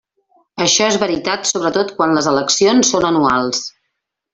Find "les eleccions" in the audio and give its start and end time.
2.19-2.95